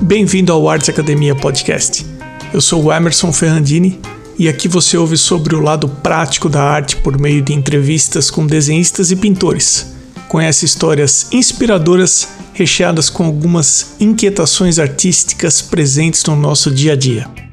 Bem-vindo 0.00 0.52
ao 0.52 0.68
Arts 0.68 0.88
Academia 0.88 1.34
Podcast. 1.34 2.06
Eu 2.54 2.60
sou 2.60 2.84
o 2.84 2.92
Emerson 2.92 3.32
Ferrandini 3.32 4.00
e 4.38 4.48
aqui 4.48 4.68
você 4.68 4.96
ouve 4.96 5.16
sobre 5.16 5.56
o 5.56 5.60
lado 5.60 5.88
prático 5.88 6.48
da 6.48 6.62
arte 6.62 6.96
por 6.96 7.18
meio 7.18 7.42
de 7.42 7.52
entrevistas 7.52 8.30
com 8.30 8.46
desenhistas 8.46 9.10
e 9.10 9.16
pintores. 9.16 9.92
Conhece 10.28 10.64
histórias 10.64 11.26
inspiradoras 11.32 12.28
recheadas 12.54 13.10
com 13.10 13.24
algumas 13.24 13.96
inquietações 13.98 14.78
artísticas 14.78 15.60
presentes 15.60 16.24
no 16.24 16.36
nosso 16.36 16.70
dia 16.70 16.92
a 16.92 16.96
dia. 16.96 17.47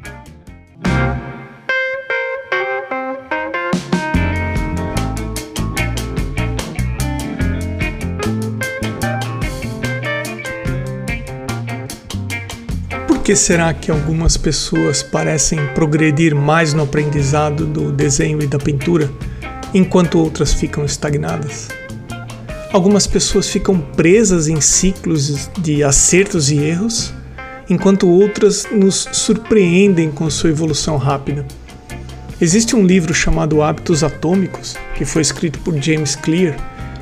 Que 13.26 13.36
será 13.36 13.74
que 13.74 13.90
algumas 13.90 14.38
pessoas 14.38 15.02
parecem 15.02 15.58
progredir 15.74 16.36
mais 16.36 16.76
no 16.76 16.84
aprendizado 16.84 17.66
do 17.66 17.92
desenho 17.92 18.40
e 18.40 18.46
da 18.46 18.60
pintura, 18.60 19.10
enquanto 19.74 20.20
outras 20.20 20.54
ficam 20.54 20.86
estagnadas? 20.86 21.70
Algumas 22.72 23.08
pessoas 23.08 23.50
ficam 23.50 23.80
presas 23.80 24.48
em 24.48 24.62
ciclos 24.62 25.50
de 25.58 25.84
acertos 25.84 26.52
e 26.52 26.60
erros, 26.60 27.12
enquanto 27.68 28.08
outras 28.08 28.68
nos 28.72 29.10
surpreendem 29.12 30.12
com 30.12 30.30
sua 30.30 30.52
evolução 30.52 30.96
rápida. 30.96 31.44
Existe 32.40 32.76
um 32.76 32.86
livro 32.86 33.12
chamado 33.12 33.64
Hábitos 33.64 34.04
Atômicos, 34.04 34.76
que 34.94 35.04
foi 35.04 35.24
escrito 35.24 35.58
por 35.62 35.76
James 35.82 36.16
Clear, 36.16 36.56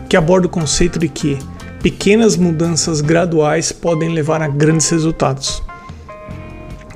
que 0.08 0.16
aborda 0.16 0.48
o 0.48 0.50
conceito 0.50 0.98
de 0.98 1.10
que 1.10 1.38
pequenas 1.82 2.38
mudanças 2.38 3.02
graduais 3.02 3.74
podem 3.74 4.14
levar 4.14 4.42
a 4.42 4.48
grandes 4.48 4.90
resultados. 4.90 5.62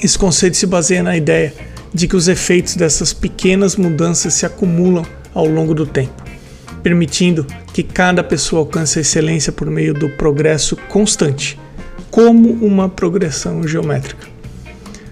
Esse 0.01 0.17
conceito 0.17 0.57
se 0.57 0.67
baseia 0.67 1.01
na 1.01 1.17
ideia 1.17 1.53
de 1.93 2.07
que 2.07 2.15
os 2.15 2.27
efeitos 2.27 2.75
dessas 2.75 3.13
pequenas 3.13 3.75
mudanças 3.75 4.33
se 4.33 4.45
acumulam 4.45 5.05
ao 5.33 5.47
longo 5.47 5.73
do 5.73 5.85
tempo, 5.85 6.23
permitindo 6.83 7.45
que 7.73 7.81
cada 7.81 8.23
pessoa 8.23 8.61
alcance 8.61 8.99
a 8.99 9.01
excelência 9.01 9.51
por 9.51 9.69
meio 9.69 9.93
do 9.93 10.09
progresso 10.09 10.75
constante, 10.87 11.59
como 12.11 12.51
uma 12.51 12.87
progressão 12.89 13.67
geométrica. 13.67 14.27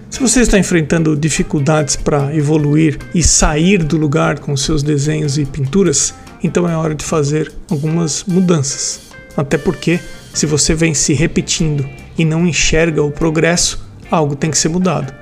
Se 0.10 0.20
você 0.20 0.42
está 0.42 0.58
enfrentando 0.58 1.18
dificuldades 1.18 1.96
para 1.96 2.34
evoluir 2.34 2.98
e 3.14 3.22
sair 3.22 3.84
do 3.84 3.98
lugar 3.98 4.40
com 4.40 4.56
seus 4.56 4.82
desenhos 4.82 5.38
e 5.38 5.46
pinturas, 5.46 6.14
então 6.42 6.70
é 6.70 6.78
hora 6.78 6.96
de 6.96 7.04
fazer 7.04 7.52
algumas 7.70 8.24
mudanças. 8.24 9.02
Até 9.36 9.58
porque, 9.58 10.00
se 10.34 10.46
você 10.46 10.74
vem 10.74 10.94
se 10.94 11.14
repetindo 11.14 11.86
e 12.18 12.24
não 12.24 12.48
enxerga 12.48 13.04
o 13.04 13.12
progresso, 13.12 13.86
algo 14.10 14.36
tem 14.36 14.52
que 14.52 14.58
ser 14.58 14.70
mudado. 14.70 15.14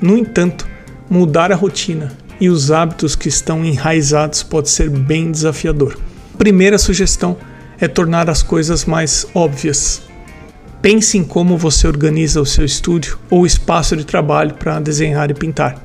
No 0.00 0.16
entanto, 0.16 0.66
mudar 1.08 1.52
a 1.52 1.56
rotina 1.56 2.12
e 2.40 2.48
os 2.48 2.70
hábitos 2.70 3.14
que 3.14 3.28
estão 3.28 3.64
enraizados 3.64 4.42
pode 4.42 4.68
ser 4.70 4.90
bem 4.90 5.30
desafiador. 5.30 5.98
Primeira 6.36 6.78
sugestão 6.78 7.36
é 7.80 7.88
tornar 7.88 8.28
as 8.28 8.42
coisas 8.42 8.84
mais 8.84 9.26
óbvias. 9.34 10.02
Pense 10.82 11.16
em 11.16 11.24
como 11.24 11.56
você 11.56 11.86
organiza 11.86 12.40
o 12.40 12.46
seu 12.46 12.64
estúdio 12.64 13.18
ou 13.30 13.46
espaço 13.46 13.96
de 13.96 14.04
trabalho 14.04 14.54
para 14.54 14.80
desenhar 14.80 15.30
e 15.30 15.34
pintar. 15.34 15.82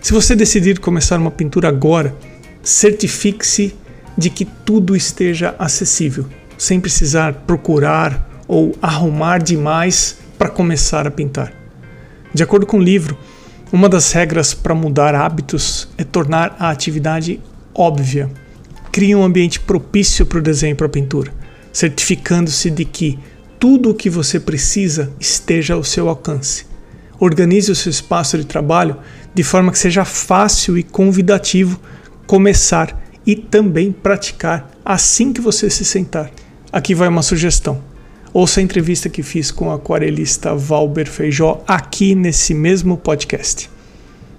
Se 0.00 0.12
você 0.12 0.36
decidir 0.36 0.78
começar 0.78 1.18
uma 1.18 1.30
pintura 1.30 1.68
agora, 1.68 2.14
certifique-se 2.62 3.74
de 4.16 4.30
que 4.30 4.44
tudo 4.44 4.94
esteja 4.94 5.54
acessível, 5.58 6.26
sem 6.56 6.80
precisar 6.80 7.42
procurar 7.46 8.44
ou 8.46 8.76
arrumar 8.80 9.38
demais 9.38 10.18
para 10.38 10.48
começar 10.48 11.06
a 11.06 11.10
pintar. 11.10 11.52
De 12.32 12.42
acordo 12.42 12.66
com 12.66 12.78
o 12.78 12.82
livro, 12.82 13.16
uma 13.72 13.88
das 13.88 14.12
regras 14.12 14.54
para 14.54 14.74
mudar 14.74 15.14
hábitos 15.14 15.88
é 15.98 16.04
tornar 16.04 16.54
a 16.58 16.70
atividade 16.70 17.40
óbvia. 17.74 18.30
Crie 18.92 19.14
um 19.14 19.24
ambiente 19.24 19.60
propício 19.60 20.24
para 20.24 20.38
o 20.38 20.42
desenho 20.42 20.72
e 20.72 20.74
para 20.74 20.86
a 20.86 20.90
pintura, 20.90 21.32
certificando-se 21.72 22.70
de 22.70 22.84
que 22.84 23.18
tudo 23.58 23.90
o 23.90 23.94
que 23.94 24.08
você 24.08 24.38
precisa 24.38 25.10
esteja 25.18 25.74
ao 25.74 25.82
seu 25.82 26.08
alcance. 26.08 26.66
Organize 27.18 27.72
o 27.72 27.74
seu 27.74 27.90
espaço 27.90 28.36
de 28.38 28.44
trabalho 28.44 28.96
de 29.34 29.42
forma 29.42 29.72
que 29.72 29.78
seja 29.78 30.04
fácil 30.04 30.78
e 30.78 30.82
convidativo 30.82 31.80
começar 32.26 33.02
e 33.26 33.34
também 33.34 33.90
praticar 33.90 34.70
assim 34.84 35.32
que 35.32 35.40
você 35.40 35.68
se 35.68 35.84
sentar. 35.84 36.30
Aqui 36.70 36.94
vai 36.94 37.08
uma 37.08 37.22
sugestão. 37.22 37.82
Ouça 38.38 38.60
a 38.60 38.62
entrevista 38.62 39.08
que 39.08 39.22
fiz 39.22 39.50
com 39.50 39.68
o 39.68 39.72
aquarelista 39.72 40.54
Valber 40.54 41.10
Feijó 41.10 41.64
aqui 41.66 42.14
nesse 42.14 42.52
mesmo 42.52 42.98
podcast. 42.98 43.70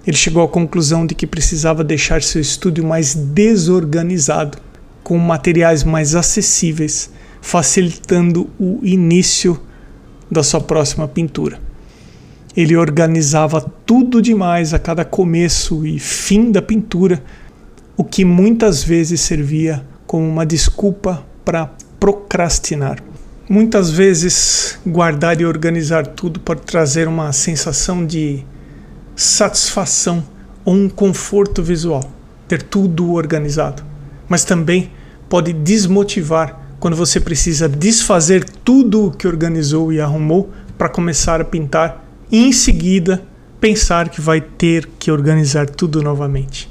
Ele 0.06 0.16
chegou 0.16 0.40
à 0.44 0.46
conclusão 0.46 1.04
de 1.04 1.16
que 1.16 1.26
precisava 1.26 1.82
deixar 1.82 2.22
seu 2.22 2.40
estúdio 2.40 2.86
mais 2.86 3.16
desorganizado, 3.16 4.56
com 5.02 5.18
materiais 5.18 5.82
mais 5.82 6.14
acessíveis, 6.14 7.10
facilitando 7.42 8.48
o 8.56 8.78
início 8.84 9.60
da 10.30 10.44
sua 10.44 10.60
próxima 10.60 11.08
pintura. 11.08 11.60
Ele 12.56 12.76
organizava 12.76 13.60
tudo 13.84 14.22
demais 14.22 14.72
a 14.72 14.78
cada 14.78 15.04
começo 15.04 15.84
e 15.84 15.98
fim 15.98 16.52
da 16.52 16.62
pintura, 16.62 17.20
o 17.96 18.04
que 18.04 18.24
muitas 18.24 18.84
vezes 18.84 19.20
servia 19.22 19.84
como 20.06 20.24
uma 20.24 20.46
desculpa 20.46 21.26
para 21.44 21.68
procrastinar. 21.98 23.07
Muitas 23.50 23.90
vezes, 23.90 24.78
guardar 24.86 25.40
e 25.40 25.46
organizar 25.46 26.06
tudo 26.06 26.38
pode 26.38 26.60
trazer 26.62 27.08
uma 27.08 27.32
sensação 27.32 28.04
de 28.04 28.44
satisfação 29.16 30.22
ou 30.66 30.74
um 30.74 30.86
conforto 30.86 31.62
visual, 31.62 32.04
ter 32.46 32.60
tudo 32.60 33.14
organizado. 33.14 33.82
Mas 34.28 34.44
também 34.44 34.92
pode 35.30 35.54
desmotivar 35.54 36.60
quando 36.78 36.94
você 36.94 37.18
precisa 37.18 37.66
desfazer 37.66 38.44
tudo 38.44 39.06
o 39.06 39.10
que 39.10 39.26
organizou 39.26 39.90
e 39.94 39.98
arrumou 39.98 40.50
para 40.76 40.90
começar 40.90 41.40
a 41.40 41.44
pintar 41.44 42.04
e 42.30 42.44
em 42.44 42.52
seguida 42.52 43.22
pensar 43.58 44.10
que 44.10 44.20
vai 44.20 44.42
ter 44.42 44.86
que 44.98 45.10
organizar 45.10 45.70
tudo 45.70 46.02
novamente. 46.02 46.70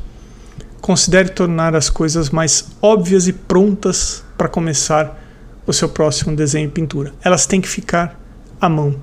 Considere 0.79 1.29
tornar 1.29 1.75
as 1.75 1.89
coisas 1.89 2.29
mais 2.29 2.67
óbvias 2.79 3.27
e 3.27 3.33
prontas 3.33 4.23
para 4.37 4.47
começar 4.47 5.26
o 5.67 5.73
seu 5.73 5.89
próximo 5.89 6.33
desenho 6.33 6.67
e 6.67 6.71
pintura. 6.71 7.13
Elas 7.21 7.45
têm 7.45 7.59
que 7.59 7.67
ficar 7.67 8.17
à 8.59 8.69
mão. 8.69 8.95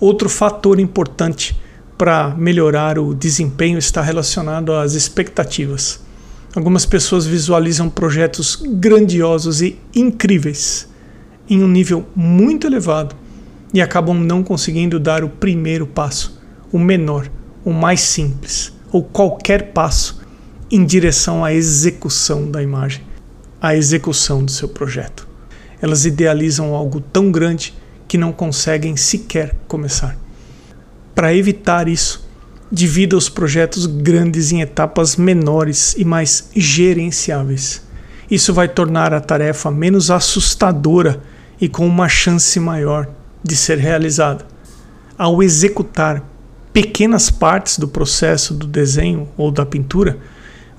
Outro 0.00 0.28
fator 0.28 0.80
importante 0.80 1.58
para 1.96 2.34
melhorar 2.36 2.98
o 2.98 3.14
desempenho 3.14 3.78
está 3.78 4.02
relacionado 4.02 4.72
às 4.72 4.94
expectativas. 4.94 6.00
Algumas 6.54 6.84
pessoas 6.84 7.26
visualizam 7.26 7.88
projetos 7.88 8.60
grandiosos 8.60 9.62
e 9.62 9.78
incríveis 9.94 10.88
em 11.48 11.62
um 11.62 11.68
nível 11.68 12.04
muito 12.16 12.66
elevado 12.66 13.14
e 13.72 13.80
acabam 13.80 14.18
não 14.18 14.42
conseguindo 14.42 14.98
dar 14.98 15.22
o 15.22 15.28
primeiro 15.28 15.86
passo, 15.86 16.40
o 16.72 16.78
menor, 16.78 17.30
o 17.64 17.72
mais 17.72 18.00
simples, 18.00 18.72
ou 18.90 19.04
qualquer 19.04 19.72
passo 19.72 20.20
em 20.70 20.84
direção 20.84 21.44
à 21.44 21.52
execução 21.52 22.50
da 22.50 22.60
imagem 22.62 23.09
a 23.60 23.76
execução 23.76 24.44
do 24.44 24.50
seu 24.50 24.68
projeto. 24.68 25.28
Elas 25.82 26.04
idealizam 26.04 26.74
algo 26.74 27.00
tão 27.00 27.30
grande 27.30 27.74
que 28.08 28.18
não 28.18 28.32
conseguem 28.32 28.96
sequer 28.96 29.54
começar. 29.68 30.16
Para 31.14 31.34
evitar 31.34 31.88
isso, 31.88 32.28
divida 32.70 33.16
os 33.16 33.28
projetos 33.28 33.86
grandes 33.86 34.52
em 34.52 34.60
etapas 34.60 35.16
menores 35.16 35.94
e 35.98 36.04
mais 36.04 36.48
gerenciáveis. 36.54 37.82
Isso 38.30 38.54
vai 38.54 38.68
tornar 38.68 39.12
a 39.12 39.20
tarefa 39.20 39.70
menos 39.70 40.10
assustadora 40.10 41.20
e 41.60 41.68
com 41.68 41.86
uma 41.86 42.08
chance 42.08 42.58
maior 42.60 43.08
de 43.42 43.56
ser 43.56 43.78
realizada. 43.78 44.46
Ao 45.18 45.42
executar 45.42 46.22
pequenas 46.72 47.28
partes 47.28 47.78
do 47.78 47.88
processo 47.88 48.54
do 48.54 48.66
desenho 48.66 49.28
ou 49.36 49.50
da 49.50 49.66
pintura, 49.66 50.18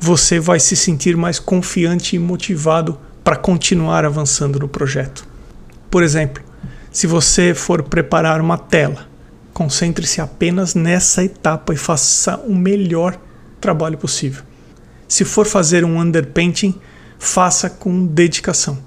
você 0.03 0.39
vai 0.39 0.59
se 0.59 0.75
sentir 0.75 1.15
mais 1.15 1.37
confiante 1.37 2.15
e 2.15 2.19
motivado 2.19 2.97
para 3.23 3.35
continuar 3.35 4.03
avançando 4.03 4.59
no 4.59 4.67
projeto. 4.67 5.27
Por 5.91 6.01
exemplo, 6.01 6.43
se 6.91 7.05
você 7.05 7.53
for 7.53 7.83
preparar 7.83 8.41
uma 8.41 8.57
tela, 8.57 9.07
concentre-se 9.53 10.19
apenas 10.19 10.73
nessa 10.73 11.23
etapa 11.23 11.71
e 11.71 11.77
faça 11.77 12.37
o 12.37 12.55
melhor 12.55 13.15
trabalho 13.59 13.95
possível. 13.95 14.41
Se 15.07 15.23
for 15.23 15.45
fazer 15.45 15.85
um 15.85 15.99
underpainting, 15.99 16.73
faça 17.19 17.69
com 17.69 18.03
dedicação. 18.07 18.79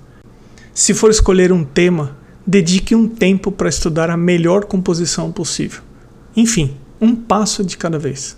Se 0.75 0.93
for 0.93 1.13
escolher 1.13 1.53
um 1.53 1.63
tema, 1.65 2.17
dedique 2.45 2.93
um 2.93 3.09
tempo 3.09 3.53
para 3.53 3.69
estudar 3.69 4.11
a 4.11 4.17
melhor 4.17 4.65
composição 4.65 5.31
possível. 5.31 5.81
Enfim, 6.35 6.77
um 7.01 7.15
passo 7.15 7.63
de 7.63 7.77
cada 7.77 8.01
vez. 8.01 8.37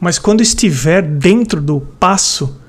Mas 0.00 0.18
quando 0.18 0.42
estiver 0.42 1.02
dentro 1.02 1.60
do 1.60 1.80
passo, 1.80 2.60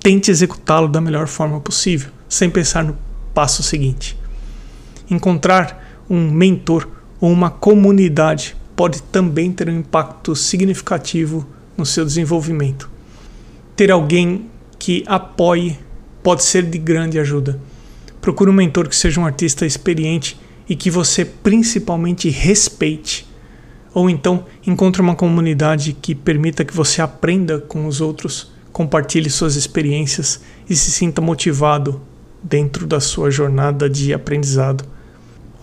tente 0.00 0.30
executá-lo 0.30 0.88
da 0.88 1.00
melhor 1.00 1.26
forma 1.26 1.60
possível, 1.60 2.10
sem 2.28 2.50
pensar 2.50 2.84
no 2.84 2.96
passo 3.32 3.62
seguinte. 3.62 4.16
Encontrar 5.08 6.04
um 6.08 6.30
mentor 6.30 6.88
ou 7.20 7.30
uma 7.30 7.50
comunidade 7.50 8.56
pode 8.74 9.02
também 9.02 9.52
ter 9.52 9.68
um 9.68 9.78
impacto 9.78 10.34
significativo 10.34 11.46
no 11.76 11.86
seu 11.86 12.04
desenvolvimento. 12.04 12.90
Ter 13.74 13.90
alguém 13.90 14.50
que 14.78 15.04
apoie 15.06 15.78
pode 16.22 16.42
ser 16.42 16.64
de 16.64 16.78
grande 16.78 17.18
ajuda. 17.18 17.60
Procure 18.20 18.50
um 18.50 18.54
mentor 18.54 18.88
que 18.88 18.96
seja 18.96 19.20
um 19.20 19.24
artista 19.24 19.64
experiente 19.64 20.38
e 20.68 20.74
que 20.74 20.90
você 20.90 21.24
principalmente 21.24 22.28
respeite. 22.28 23.25
Ou 23.96 24.10
então 24.10 24.44
encontre 24.66 25.00
uma 25.00 25.14
comunidade 25.14 25.94
que 25.94 26.14
permita 26.14 26.66
que 26.66 26.76
você 26.76 27.00
aprenda 27.00 27.58
com 27.58 27.86
os 27.86 27.98
outros, 28.02 28.52
compartilhe 28.70 29.30
suas 29.30 29.56
experiências 29.56 30.42
e 30.68 30.76
se 30.76 30.90
sinta 30.90 31.22
motivado 31.22 31.98
dentro 32.42 32.86
da 32.86 33.00
sua 33.00 33.30
jornada 33.30 33.88
de 33.88 34.12
aprendizado. 34.12 34.84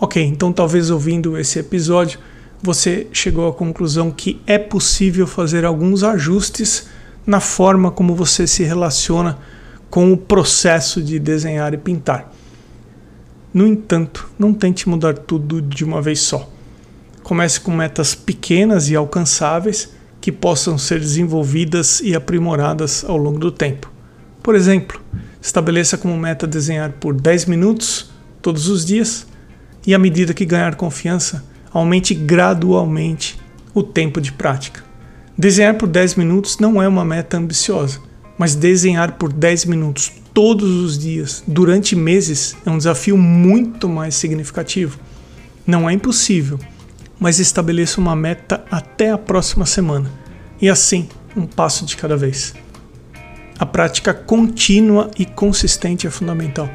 Ok, 0.00 0.20
então 0.20 0.52
talvez 0.52 0.90
ouvindo 0.90 1.38
esse 1.38 1.60
episódio 1.60 2.18
você 2.60 3.06
chegou 3.12 3.46
à 3.46 3.52
conclusão 3.52 4.10
que 4.10 4.40
é 4.48 4.58
possível 4.58 5.28
fazer 5.28 5.64
alguns 5.64 6.02
ajustes 6.02 6.88
na 7.24 7.38
forma 7.38 7.92
como 7.92 8.16
você 8.16 8.48
se 8.48 8.64
relaciona 8.64 9.38
com 9.88 10.12
o 10.12 10.16
processo 10.16 11.00
de 11.00 11.20
desenhar 11.20 11.72
e 11.72 11.78
pintar. 11.78 12.32
No 13.52 13.64
entanto, 13.64 14.28
não 14.36 14.52
tente 14.52 14.88
mudar 14.88 15.16
tudo 15.16 15.62
de 15.62 15.84
uma 15.84 16.02
vez 16.02 16.18
só. 16.18 16.52
Comece 17.24 17.58
com 17.58 17.72
metas 17.72 18.14
pequenas 18.14 18.90
e 18.90 18.94
alcançáveis 18.94 19.88
que 20.20 20.30
possam 20.30 20.76
ser 20.76 21.00
desenvolvidas 21.00 22.00
e 22.00 22.14
aprimoradas 22.14 23.02
ao 23.02 23.16
longo 23.16 23.38
do 23.38 23.50
tempo. 23.50 23.90
Por 24.42 24.54
exemplo, 24.54 25.00
estabeleça 25.40 25.96
como 25.96 26.14
meta 26.18 26.46
desenhar 26.46 26.92
por 26.92 27.18
10 27.18 27.46
minutos 27.46 28.10
todos 28.42 28.68
os 28.68 28.84
dias 28.84 29.26
e, 29.86 29.94
à 29.94 29.98
medida 29.98 30.34
que 30.34 30.44
ganhar 30.44 30.74
confiança, 30.74 31.42
aumente 31.72 32.14
gradualmente 32.14 33.40
o 33.72 33.82
tempo 33.82 34.20
de 34.20 34.30
prática. 34.30 34.84
Desenhar 35.36 35.74
por 35.78 35.88
10 35.88 36.16
minutos 36.16 36.58
não 36.58 36.80
é 36.80 36.86
uma 36.86 37.06
meta 37.06 37.38
ambiciosa, 37.38 38.00
mas 38.36 38.54
desenhar 38.54 39.12
por 39.12 39.32
10 39.32 39.64
minutos 39.64 40.12
todos 40.34 40.68
os 40.68 40.98
dias 40.98 41.42
durante 41.46 41.96
meses 41.96 42.54
é 42.66 42.70
um 42.70 42.76
desafio 42.76 43.16
muito 43.16 43.88
mais 43.88 44.14
significativo. 44.14 44.98
Não 45.66 45.88
é 45.88 45.94
impossível, 45.94 46.58
mas 47.18 47.38
estabeleça 47.38 48.00
uma 48.00 48.16
meta 48.16 48.64
até 48.70 49.10
a 49.10 49.18
próxima 49.18 49.66
semana 49.66 50.10
e 50.60 50.68
assim, 50.68 51.08
um 51.36 51.46
passo 51.46 51.84
de 51.84 51.96
cada 51.96 52.16
vez. 52.16 52.54
A 53.58 53.66
prática 53.66 54.12
contínua 54.12 55.10
e 55.18 55.24
consistente 55.24 56.06
é 56.06 56.10
fundamental. 56.10 56.68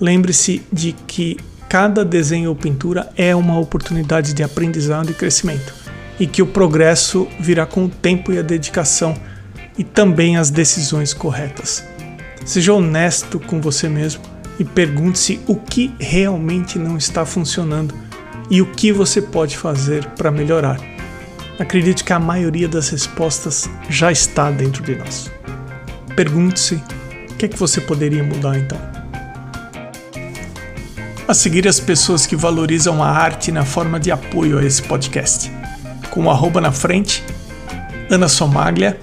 Lembre-se 0.00 0.62
de 0.72 0.92
que 0.92 1.36
cada 1.68 2.04
desenho 2.04 2.50
ou 2.50 2.56
pintura 2.56 3.10
é 3.16 3.34
uma 3.34 3.58
oportunidade 3.58 4.32
de 4.32 4.42
aprendizado 4.42 5.10
e 5.10 5.14
crescimento, 5.14 5.74
e 6.18 6.26
que 6.26 6.42
o 6.42 6.46
progresso 6.46 7.26
virá 7.40 7.66
com 7.66 7.86
o 7.86 7.88
tempo 7.88 8.32
e 8.32 8.38
a 8.38 8.42
dedicação 8.42 9.14
e 9.76 9.84
também 9.84 10.36
as 10.36 10.50
decisões 10.50 11.12
corretas. 11.12 11.84
Seja 12.44 12.72
honesto 12.72 13.40
com 13.40 13.60
você 13.60 13.88
mesmo 13.88 14.22
e 14.58 14.64
pergunte-se 14.64 15.40
o 15.46 15.56
que 15.56 15.94
realmente 15.98 16.78
não 16.78 16.96
está 16.96 17.26
funcionando 17.26 17.94
e 18.50 18.62
o 18.62 18.66
que 18.66 18.92
você 18.92 19.20
pode 19.20 19.56
fazer 19.56 20.06
para 20.10 20.30
melhorar. 20.30 20.78
Acredite 21.58 22.04
que 22.04 22.12
a 22.12 22.18
maioria 22.18 22.68
das 22.68 22.90
respostas 22.90 23.68
já 23.88 24.12
está 24.12 24.50
dentro 24.50 24.82
de 24.82 24.94
nós. 24.94 25.30
Pergunte-se 26.14 26.74
o 27.30 27.34
que 27.36 27.46
é 27.46 27.48
que 27.48 27.58
você 27.58 27.80
poderia 27.80 28.22
mudar 28.22 28.58
então. 28.58 28.78
A 31.26 31.34
seguir 31.34 31.66
as 31.66 31.80
pessoas 31.80 32.26
que 32.26 32.36
valorizam 32.36 33.02
a 33.02 33.08
arte 33.08 33.50
na 33.50 33.64
forma 33.64 33.98
de 33.98 34.10
apoio 34.10 34.58
a 34.58 34.64
esse 34.64 34.82
podcast. 34.82 35.50
Com 36.10 36.24
o 36.24 36.30
arroba 36.30 36.60
na 36.60 36.70
frente, 36.70 37.24
Ana 38.08 38.28
Somaglia, 38.28 39.00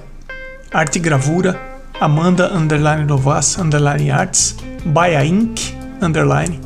Arte 0.72 1.00
Gravura, 1.00 1.60
Amanda 2.00 2.52
underline 2.54 3.06
Novas 3.06 3.58
underline 3.58 4.10
Arts, 4.10 4.56
Baia 4.86 5.24
Inc. 5.26 5.76
underline, 6.02 6.60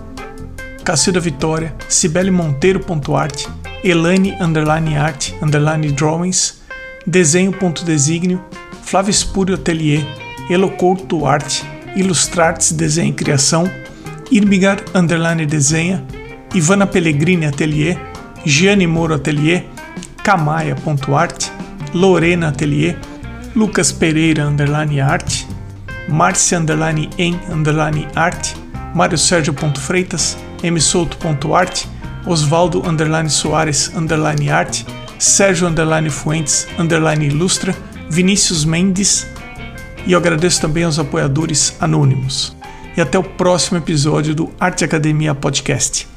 Cacilda 0.88 1.20
Vitória, 1.20 1.76
Cibele 1.90 2.32
Monteiro.art, 2.32 3.46
Elane 3.84 4.38
underline 4.40 4.96
art 4.96 5.34
underline 5.42 5.92
drawings, 5.92 6.62
Desenho.designio, 7.06 8.42
Flávio 8.84 9.12
Espúrio 9.12 9.56
Atelier, 9.56 10.08
Elocouto 10.50 11.26
Arte, 11.26 11.66
Ilustrartes 11.94 12.72
Desenho 12.72 13.10
e 13.10 13.14
Criação, 13.14 13.70
Irmigar 14.32 14.78
Underline 14.96 15.46
Desenha, 15.46 16.06
Ivana 16.56 16.88
Pellegrini 16.88 17.48
Atelier, 17.48 18.00
Gianni 18.46 18.88
Moro 18.88 19.16
Atelier, 19.16 19.66
Camaia.art, 20.24 21.52
Lorena 21.94 22.48
Atelier, 22.48 22.98
Lucas 23.54 23.92
Pereira 23.92 24.48
Underline 24.48 25.02
Arte, 25.02 25.46
Márcia 26.08 26.58
Underline 26.58 27.10
em 27.18 27.38
Underline 27.52 28.08
Arte, 28.16 28.56
Mário 28.96 29.18
Sérgio 29.18 29.54
Freitas, 29.76 30.38
msouto.art, 30.64 31.86
Osvaldo 32.26 32.88
Underline 32.88 33.30
Soares 33.30 33.92
Underline 33.96 34.48
Sérgio 35.20 35.68
Underline 35.68 36.10
Fuentes 36.10 36.68
Underline 36.78 37.28
Ilustra, 37.28 37.76
Vinícius 38.10 38.66
Mendes 38.66 39.28
e 40.06 40.14
eu 40.14 40.20
agradeço 40.20 40.62
também 40.62 40.84
aos 40.84 40.98
apoiadores 41.00 41.76
anônimos 41.80 42.56
e 42.96 43.02
até 43.02 43.20
o 43.20 43.24
próximo 43.24 43.78
episódio 43.78 44.34
do 44.34 44.50
Arte 44.60 44.84
Academia 44.84 45.36
Podcast. 45.36 46.17